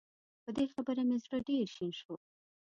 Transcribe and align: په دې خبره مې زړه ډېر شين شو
په 0.43 0.49
دې 0.55 0.65
خبره 0.73 1.03
مې 1.07 1.17
زړه 1.23 1.37
ډېر 1.49 1.65
شين 1.75 1.91
شو 1.99 2.13